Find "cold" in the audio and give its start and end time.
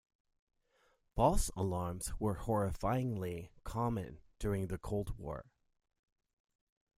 4.79-5.15